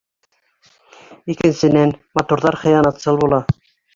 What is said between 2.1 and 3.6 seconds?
матурҙар хыянатсыл була.